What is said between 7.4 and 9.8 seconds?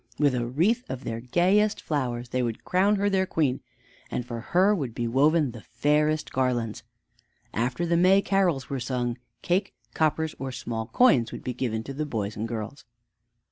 After the May carols were sung, cake,